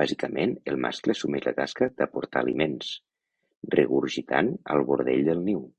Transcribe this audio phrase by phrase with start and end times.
[0.00, 2.94] Bàsicament el mascle assumeix la tasca d'aportar aliments,
[3.78, 5.72] regurgitant al bordell del niu.